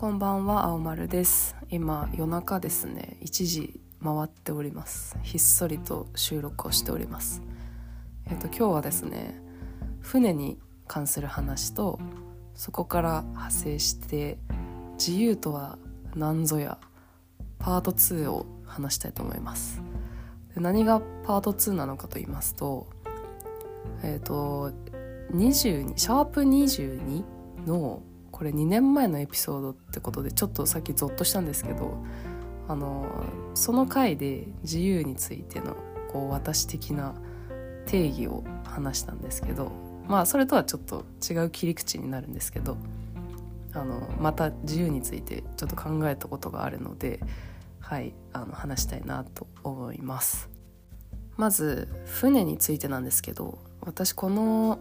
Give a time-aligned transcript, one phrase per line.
[0.00, 1.54] こんばんは青丸です。
[1.68, 3.18] 今夜中ですね。
[3.20, 5.18] 1時回っております。
[5.22, 7.42] ひっそりと収録をしております。
[8.24, 9.38] えっ、と今日はですね
[10.00, 11.98] 船に関する話と
[12.54, 14.38] そこから派生して
[14.94, 15.76] 自由とは
[16.14, 16.78] 何ぞや
[17.58, 19.82] パート2を話したいと思います。
[20.54, 22.86] 何がパート2なのかと言いますと
[24.02, 24.72] えっ、と
[25.34, 27.22] 22シャープ22
[27.66, 32.02] のこれ2年前のエピソードってことでちょっとさっきゾッとしたんですけど
[32.68, 35.76] あのその回で自由についての
[36.12, 37.14] こう私的な
[37.86, 39.72] 定義を話したんですけど
[40.06, 42.76] まあそれとはちょっと違う切り口になるんですけど
[43.72, 47.20] あのまた自由についてちょっと考えたことがあるので
[47.80, 50.48] はいあの話したいなと思います。
[51.36, 54.78] まず船についてなんですけど私この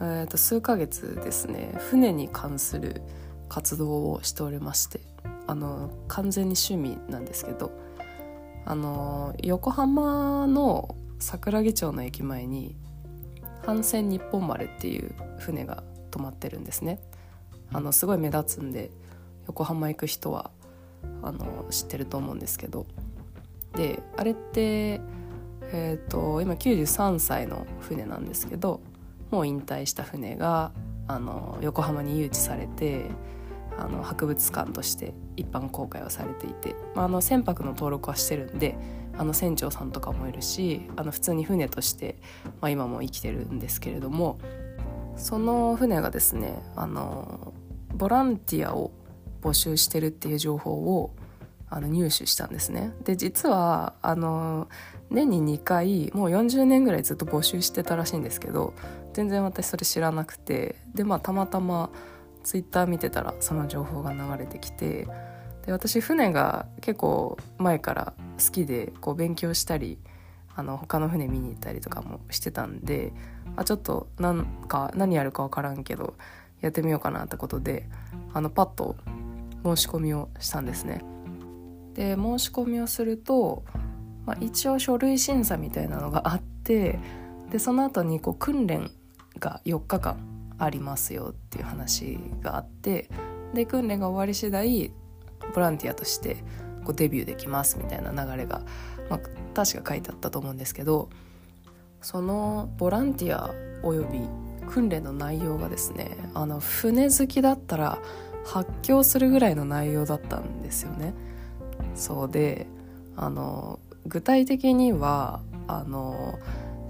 [0.00, 3.02] えー、と数ヶ月ですね船に関する
[3.48, 5.00] 活動をしておりまして
[5.46, 7.72] あの完全に趣味なんですけど
[8.64, 12.76] あの横浜の桜木町の駅前に
[13.66, 17.00] 帆船日本丸っていう船が止まってるんですね。
[17.72, 18.90] あのすごい目立つんで
[19.46, 20.50] 横浜行く人は
[21.22, 22.86] あの知ってると思うんですけど。
[23.74, 25.00] であれって
[25.70, 28.80] えーと今93歳の船なんですけど
[29.30, 30.72] もう引退した船が
[31.06, 33.06] あの横浜に誘致されて
[33.78, 38.76] あの博物館として一般公開をされていて、まあ、あの船舶の登録はしてるんで
[39.16, 42.16] あの船長さんとかもいるしあの普通に船として、
[42.60, 44.38] まあ、今も生きてるんですけれども
[45.16, 47.52] その船がですねあの
[47.94, 48.92] ボランティアを
[49.42, 51.14] 募集してるっていう情報を
[51.70, 52.92] あの入手したんですね。
[53.04, 54.68] で実はあの
[55.10, 58.74] 年に2回もう40年ぐらいずっと募集してたらしいんですけど
[59.18, 61.90] 全然私それ知らなくてでまあたまたま
[62.44, 65.08] ツイッター見てたらその情報が流れてきて
[65.66, 69.98] で私船が結構前から好きでこう勉強したり
[70.54, 73.12] あの他の船見に行ったりとかもしてたんで
[73.56, 76.14] あちょっとなんか何やるか分からんけど
[76.60, 77.88] やってみようかなってことで
[78.34, 78.94] あのパッと
[79.64, 81.02] 申し込みをしたんですね。
[81.94, 83.64] で申し込みをすると
[84.28, 86.98] まあ、一応書類審査みたいなのがあって
[87.50, 88.90] でその後にこう訓練
[89.38, 90.18] が4日間
[90.58, 93.08] ありますよっていう話があって
[93.54, 94.92] で訓練が終わり次第
[95.54, 96.36] ボランティアとして
[96.84, 98.62] こうデビューできますみたいな流れが、
[99.08, 99.20] まあ、
[99.54, 101.08] 確か書いてあったと思うんですけど
[102.02, 103.50] そのボランティア
[103.82, 104.20] および
[104.68, 107.98] 訓練の内容がですねあの船好きだったら
[108.44, 111.14] 発狂するぐらいの内容だったんですよね。
[111.94, 112.66] そうで
[113.16, 116.38] あの具体的にはあの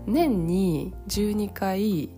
[0.06, 2.10] 年に12回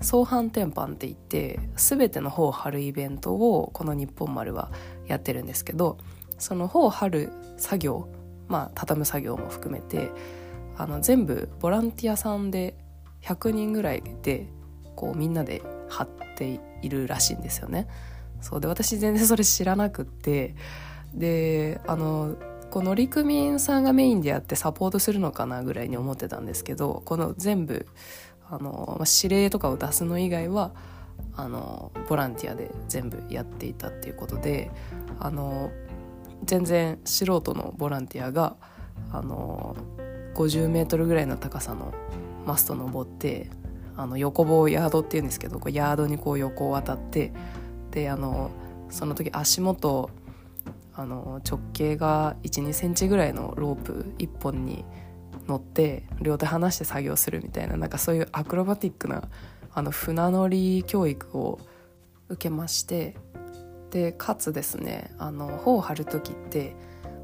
[0.00, 4.70] 相反転板って言って全ての帆を張るイベントをこの日本丸は
[5.06, 5.98] やってるんですけど
[6.38, 8.08] その帆を張る作業
[8.48, 10.10] まあ畳む作業も含めて
[10.76, 12.74] あの全部ボランティアさんで
[13.22, 14.46] 100人ぐらいで
[14.96, 17.86] こうみんなで張っているらしいんですよね。
[18.40, 20.54] そうで私全然それ知らなくって
[21.12, 22.36] であの
[22.70, 27.86] この乗組員さんがメインでやってサポートするのかなぐらいに思ってたんですけどこの全部
[28.50, 30.72] あの、指令とかを出すの以外は
[31.36, 34.70] あのボランティアで全部やっていたっていうことで
[35.18, 35.70] あの
[36.44, 38.56] 全然素人のボランティアが
[39.12, 39.76] あの
[40.34, 41.92] 50メートルぐらいの高さの
[42.46, 43.50] マスト登って
[43.96, 47.32] あの横棒ヤードっていうんですけどこうヤードにこう横を渡って
[47.90, 48.50] であの
[48.88, 50.10] その時足元
[50.94, 54.84] あの直径が1 2センチぐらいのロープ1本に
[55.50, 59.28] 乗って両手離して作業するみたいななんかそういうアクロバティックな
[59.74, 61.58] あの船乗り教育を
[62.28, 63.16] 受けまして
[63.90, 66.76] でかつですねあの帆を張る時って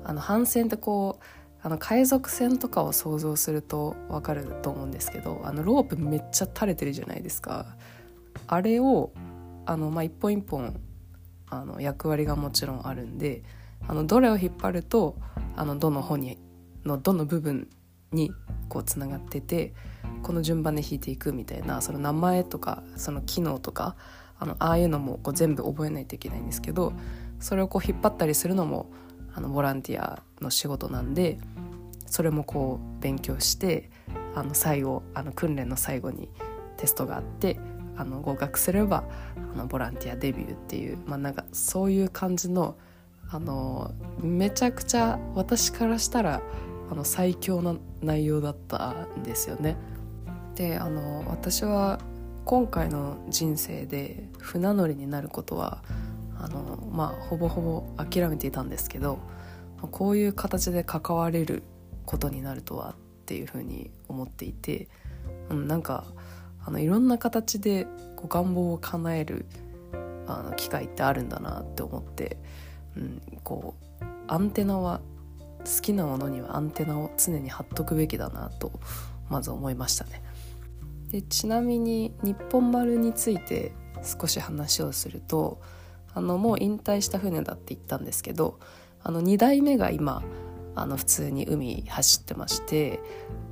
[0.05, 1.25] あの帆船ってこう
[1.63, 7.67] あの海賊船とかを想像すると分かると思うんですけどあのロープめっちゃ垂れてるじゃないですか。
[8.47, 9.13] あれを
[9.65, 10.79] あの、まあ、一本一本
[11.49, 13.43] あの役割がもちろんあるんで
[13.89, 15.17] あのどれを引っ張ると
[15.57, 16.39] あのどの本に
[16.85, 17.69] のどの部分
[18.13, 18.33] に
[18.69, 19.75] こうつながってて
[20.23, 23.97] この順番で弾いていくみたいなその名前とかその機能とか
[24.39, 26.93] あのああいうのもこう全部覚えないといけないんですけど
[27.41, 28.91] それをこう引っ張ったりするのも
[29.35, 31.39] あのボランティアの仕事なんで
[32.07, 33.91] それもこう勉強して
[34.35, 36.29] あの最後あの訓練の最後に
[36.77, 37.59] テストがあって
[37.97, 39.05] あの合格すれば
[39.55, 42.77] あのボランティアデビューっていう、まあ、なんかそういう感じの
[43.29, 46.43] あのめちゃくちゃ私からしたら
[46.91, 49.77] あの最強な内容だったんですよね。
[50.55, 52.01] であの私は
[52.45, 55.83] 今回の人生で船乗りになることは
[56.39, 59.19] あのまあほぼほぼ諦めていたんですけど
[59.91, 61.63] こういう形で関われる
[62.05, 62.95] ことになるとはっ
[63.27, 64.89] ていうふうに思っていて、
[65.51, 66.05] うん、なんか
[66.65, 67.87] あのいろんな形で
[68.17, 69.47] こ願望を叶える
[70.27, 72.39] あの機会ってあるんだなって思って、
[72.97, 75.01] うん、こうアンテナは
[75.67, 78.73] 好きなものにはアンテナを常に張っとくべきだなと
[79.29, 80.23] まず思いましたね。
[81.11, 83.73] でちなみに日本丸について
[84.03, 85.61] 少し話をすると
[86.15, 88.59] あのもう引退した船だって言ったんですけど
[89.03, 90.23] あの2代目が今
[90.75, 93.01] あの普通に海走ってまして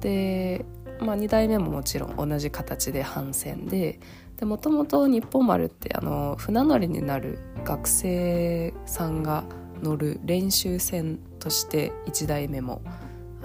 [0.01, 0.65] で、
[1.01, 4.01] まあ、2代目ももちろん同じ形で帆船で
[4.43, 9.45] もともと日本丸ってあの船乗りになる学生さんが
[9.83, 12.81] 乗る練習船として1代目も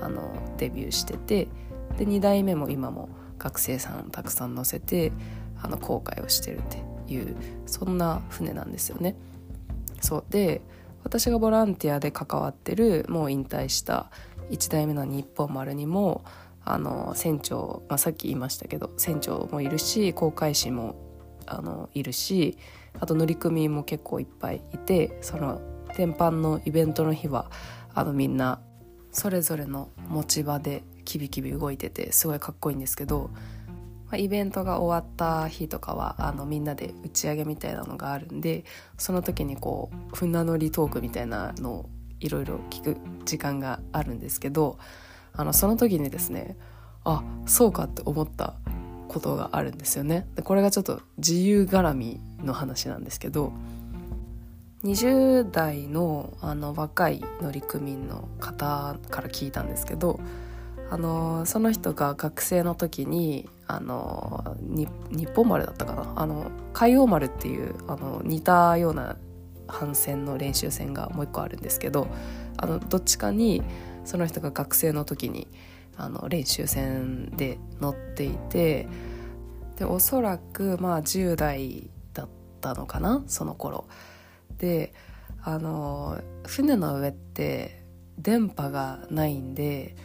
[0.02, 1.50] あのデビューしてて
[1.98, 5.12] で2代目も今も学生さんたくさん乗せて
[5.62, 7.36] あの航海をしてるっていう
[7.66, 9.16] そんな船なんですよね。
[10.00, 10.62] そうで
[11.04, 14.10] 私がボランティアで関わってるもう引退した
[14.50, 16.24] 1代目の日本丸にも
[16.64, 20.96] あの船長、まあ、さっき言いましたけど船長もいるし航海士も
[21.46, 22.58] あのいるし
[23.00, 25.62] あと乗組も結構いっぱいいてその
[25.96, 27.50] 天板のイベントの日は
[27.94, 28.62] あのみんな
[29.12, 33.32] それぞれの持ち場でキビキビ動いててすごいかっこいいんですけど、
[34.06, 38.64] まあ、イベントが終わった日とかはあのみんなで打ち上げみたいなのがあるんで
[38.98, 41.90] その時にこう船乗りトークみたいなのを
[42.20, 44.78] いろいろ聞く時間があるんですけど
[45.34, 46.58] あのその時にですね
[47.04, 48.56] あそうかって思った
[49.08, 50.28] ことがあるんですよね。
[50.36, 53.52] でこれがちょっと自由絡みの話なんですけど
[54.84, 60.20] 20代のあの若い乗組員の方から聞いたんですけど
[60.90, 64.90] あのその人が学生の時にあの日
[65.36, 66.14] 本丸だったかな？
[66.16, 69.18] あの海王丸っていうあの似たような
[69.68, 72.08] 帆船の練習船がもう一個あるんですけど
[72.58, 73.62] あのどっちかに
[74.06, 75.48] その人が学生の時に
[75.98, 78.88] あの練習船で乗っていて
[79.76, 82.30] でおそらくまあ10代だっ
[82.62, 83.24] たのかな？
[83.28, 83.86] その頃。
[84.60, 84.94] で
[85.42, 87.84] あの船の上って
[88.18, 89.96] 電波がないんで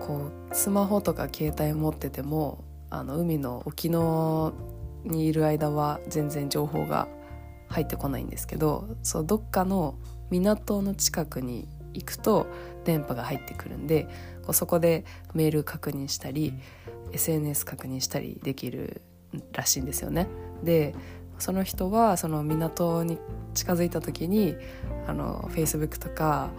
[0.00, 4.52] こうスマホとか携帯持っててもあの海の沖の
[5.04, 7.08] にいる間は全然情報が
[7.68, 9.96] 入ってこないんですけどそうどっかの
[10.30, 12.46] 港の近くに行くと
[12.84, 14.04] 電波が入ってくるんで
[14.42, 16.54] こうそこでメール確認したり
[17.12, 19.02] SNS 確認したりできる
[19.52, 20.28] らしいんですよね。
[20.62, 20.94] で
[21.38, 23.18] その人はその港に
[23.54, 24.56] 近づいた時に
[25.06, 26.50] あの Facebook とか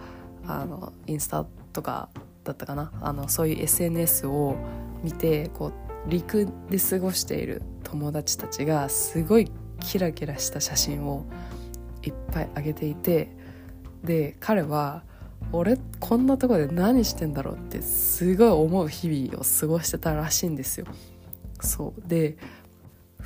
[0.46, 2.08] あのインスタとか
[2.44, 4.56] だったかなあのそういう SNS を
[5.02, 5.72] 見てこ
[6.06, 11.26] う陸で過ごしている友達たちがすごいキラキラした写真を
[12.02, 13.36] いっぱい上げていて
[14.02, 15.02] で彼は
[15.52, 20.86] 俺こんなとこで何してんだろうってすごい思う日々を過ごしてたらしいんですよ。
[21.60, 22.36] そうで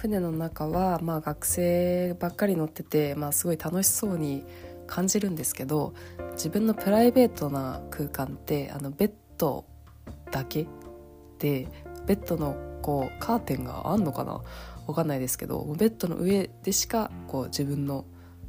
[0.03, 4.45] 船の中はまあ学生ばっかり乗ってて、まあ、すごい楽しそうに
[4.89, 5.95] 感じるんですけど
[6.33, 9.65] 自分のプライベートな空間ってあのベッド
[10.33, 10.67] だけ
[11.39, 11.69] で
[12.05, 14.43] ベッドのこうカーテンがあんのかな？
[14.89, 18.05] わかんないですけどベッドの上でしかこう自分の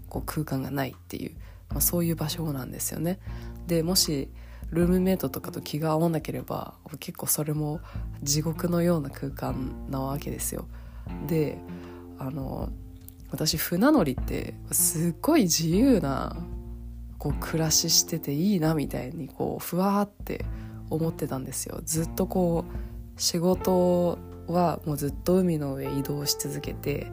[0.10, 1.36] こう空間がないっていう、
[1.69, 3.19] まあ、そういう場所なんですよね。
[3.67, 4.31] でもし
[4.72, 7.79] ルームメイトとかと気が合わなければ結構それも
[8.24, 10.65] 地獄のような空間なわけですよ。
[11.27, 11.57] で
[12.17, 12.69] あの
[13.31, 16.36] 私船乗りってすっごい自由な
[17.17, 20.45] こう暮らししてていいなみたいにこうふわって
[20.89, 21.79] 思ってたんですよ。
[21.83, 24.17] ずっとこう仕事
[24.48, 27.07] はもうずっと海の上移動し続けて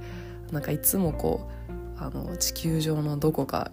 [0.51, 3.71] なんかいつもこうあの地球上のどこか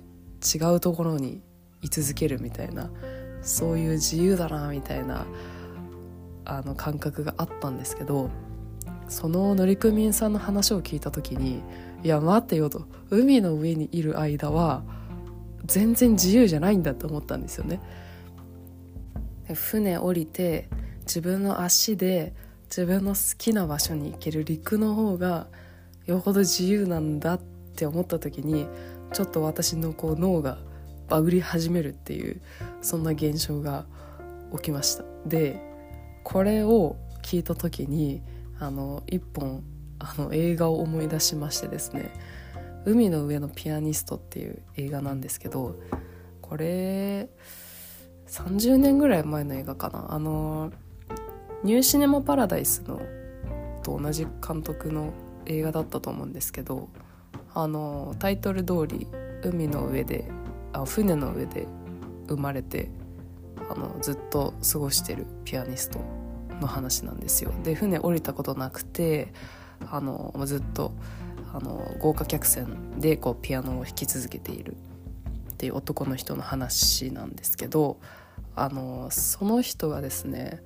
[0.56, 1.42] 違うところに
[1.82, 2.90] 居続けるみたいな
[3.42, 5.26] そういう自由だなみたいな
[6.46, 8.30] あの感覚があったんですけど
[9.08, 11.62] その乗組員さんの話を聞いた時に
[12.04, 14.84] いや待ってよと海の上にいる間は
[15.66, 17.82] 全然自由じゃないんだと思ったんですよね。
[19.54, 20.68] 船降りて
[21.02, 22.34] 自分の足で
[22.66, 25.48] 自分の好きな場所に行ける陸の方が
[26.06, 28.68] よほど自由なんだって思った時に
[29.14, 30.58] ちょっと私のこう脳が
[31.08, 32.42] バグり始めるっていう
[32.82, 33.86] そんな現象が
[34.54, 35.62] 起きましたで
[36.24, 38.22] これを聞いた時に
[38.60, 39.64] あの一本
[40.00, 42.12] あの映画を思い出しましてですね
[42.86, 45.76] 「海の上のピアニスト」っていう映画なんですけど
[46.42, 47.30] これ
[48.28, 50.14] 30年ぐらい前の映画かな。
[50.14, 50.72] あの
[51.64, 53.02] ニューシネマ・パラダイスの
[53.82, 55.12] と同じ監督の
[55.46, 56.90] 映画だったと思うんですけど
[57.54, 59.08] あのタイトル通り
[59.44, 60.30] 海の上で
[60.74, 61.68] あ船の上で
[62.28, 62.92] 生まれて
[63.70, 66.27] あのずっと過ごしてるピアニスト。
[66.60, 67.52] の話なんですよ。
[67.64, 69.34] で船降りたことなくて
[69.90, 70.92] あのずっと
[71.54, 74.76] あの豪華客船でこうピアノを弾き続けている
[75.52, 77.98] っていう男の人の話なんですけど
[78.56, 80.62] あのその人がですね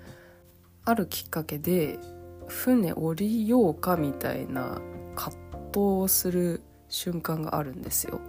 [0.85, 1.99] あるきっかけで
[2.47, 4.81] 船降りようかみたいな
[5.15, 8.19] 葛藤をする瞬間があるんですよ。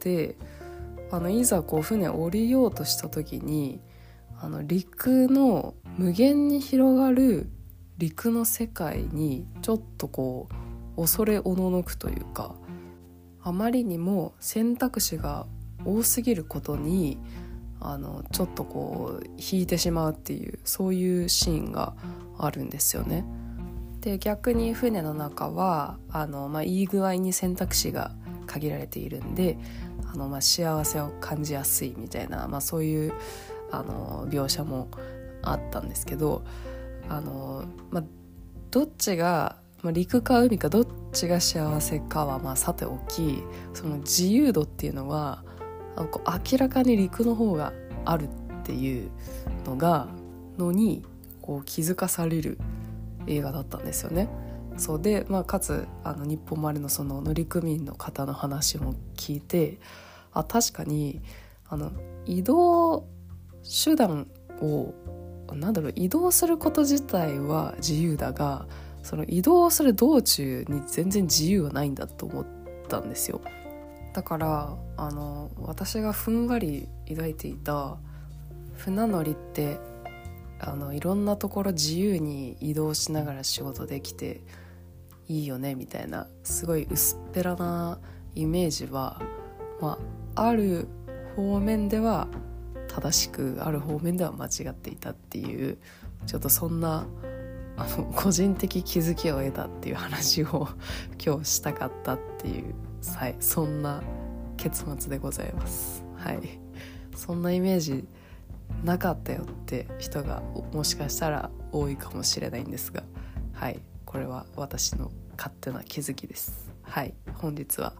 [0.00, 0.36] で
[1.10, 3.80] あのいざこう船降りようとした時に
[4.40, 7.50] あの陸の無限に広がる
[7.98, 10.48] 陸の世界にちょっとこ
[10.96, 12.54] う恐れおののくというか
[13.42, 15.46] あまりにも選択肢が
[15.84, 17.18] 多すぎることに
[17.80, 21.94] あのちょっとこう引いてしまうっていうそういうシーンが
[22.38, 23.24] あるんですよね。
[24.00, 28.12] で逆に船の中はあの、まあ、いい具合に選択肢が
[28.46, 29.58] 限られているんで
[30.12, 33.12] あの、まあ、幸せを感じやすいみたいな、まあ、そういう
[33.70, 34.88] あの描写も
[35.42, 36.44] あったんですけど
[37.08, 38.04] あの、まあ、
[38.70, 43.42] どっちが、まあ、陸か海かどっちが幸せかはまあさておき
[43.74, 45.44] その自由度っていうのは
[45.96, 47.72] 明らかに陸の方が
[48.04, 48.28] あるっ
[48.64, 49.10] ていう
[49.66, 50.08] のが
[50.56, 51.04] のに
[51.42, 52.58] こう気づかされる
[53.26, 54.28] 映画だったんですよね。
[54.76, 59.80] そうで、まあ、かつあの日本丸のその乗組員の方の話も聞いて
[60.32, 61.20] あ確かに
[61.68, 61.90] あの
[62.26, 63.06] 移動
[63.62, 64.28] 手段
[64.60, 64.94] を
[65.54, 68.66] なんだろう移動すること自体は自由だが
[69.02, 72.46] その移動する道中に全然自由はないんだと思っ
[72.88, 73.40] たんですよ。
[74.12, 77.96] だからあの私がふんわり抱いていた
[78.76, 79.78] 船乗りって
[80.60, 84.40] あのいろんなところ自由に移動しながら仕事できて
[85.28, 87.98] いいよねみたいなすごい薄っぺらな
[88.34, 89.20] イメージは、
[89.80, 89.98] ま
[90.34, 90.88] あ、ある
[91.36, 92.28] 方面では
[92.88, 95.78] 正しくある方面では間違っていたっていう
[96.26, 97.06] ちょっとそんな
[97.76, 100.68] あの個人的気づきを得たっていう話を
[101.24, 102.74] 今日したかったっていう
[103.14, 104.02] はいそんな
[104.56, 106.04] 結末でございます。
[106.16, 106.40] はい。
[107.14, 108.04] そんなイメージ
[108.84, 110.42] なかったよって人が
[110.72, 113.02] もしかしたら多いかもしれないんですが
[113.52, 113.80] はい。
[114.04, 116.72] これは私の勝手な気づきです。
[116.82, 117.14] はい。
[117.34, 117.92] 本日は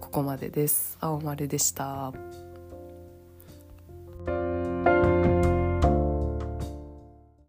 [0.00, 0.98] ここまでです。
[1.00, 2.12] 青丸でした。